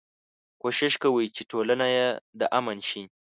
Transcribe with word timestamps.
کوشش 0.61 0.93
کوي 1.03 1.25
چې 1.35 1.41
ټولنه 1.51 1.85
يې 1.95 2.07
د 2.39 2.41
امن 2.59 2.77
شي. 2.89 3.03